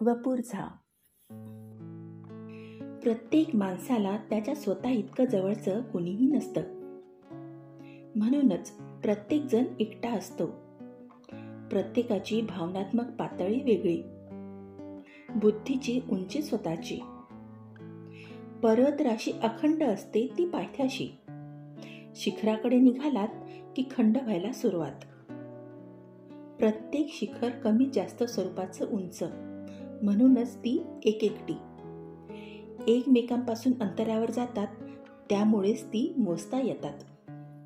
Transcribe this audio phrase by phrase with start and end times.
[0.00, 0.66] वपूरझा
[3.02, 6.60] प्रत्येक माणसाला त्याच्या स्वतः इतकं जवळचं कुणीही नसतं.
[8.16, 8.70] म्हणूनच
[9.02, 10.46] प्रत्येकजण एकटा असतो.
[11.70, 14.02] प्रत्येकाची भावनात्मक पातळी वेगळी.
[15.34, 17.00] बुद्धीची उंची स्वतःची.
[18.62, 21.08] पर्वत राशी अखंड असते ती पायथ्याशी.
[22.14, 23.28] शिखराकडे निघालात
[23.76, 25.00] की खंड व्हायला सुरुवात.
[26.58, 29.22] प्रत्येक शिखर कमी जास्त स्वरूपाचं उंच.
[30.02, 31.56] म्हणूनच ती एक एकटी
[32.86, 34.66] एकमेकांपासून अंतरावर जातात
[35.30, 36.92] त्यामुळेच ती मोजता येतात.